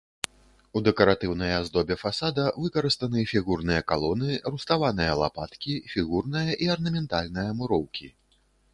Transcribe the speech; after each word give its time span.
У 0.79 0.81
дэкаратыўнай 0.85 1.51
аздобе 1.57 1.97
фасада 2.03 2.47
выкарыстаны 2.63 3.27
фігурныя 3.33 3.85
калоны, 3.93 4.31
руставаныя 4.51 5.13
лапаткі, 5.23 5.73
фігурная 5.97 6.47
і 6.63 6.75
арнаментальная 6.79 7.49
муроўкі. 7.63 8.07